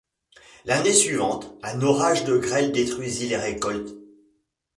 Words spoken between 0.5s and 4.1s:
L'année suivante, un orage de grêle détruisit les récoltes.